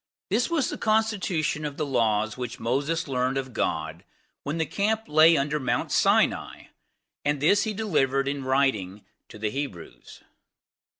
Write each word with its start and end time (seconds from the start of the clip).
This 0.31 0.49
was 0.49 0.71
the 0.71 0.79
constitution 0.79 1.63
of 1.63 1.77
the 1.77 1.85
laws 1.85 2.35
which 2.35 2.59
Moses 2.59 3.07
learned 3.07 3.37
of 3.37 3.53
God 3.53 4.03
when 4.41 4.57
the 4.57 4.65
camp 4.65 5.03
lay 5.05 5.37
under 5.37 5.59
Mount 5.59 5.91
Sinai, 5.91 6.69
and 7.23 7.39
this 7.39 7.65
he 7.65 7.73
delivered 7.75 8.27
in 8.27 8.43
writing 8.43 9.05
to 9.29 9.37
the 9.37 9.51
Hebrews. 9.51 10.23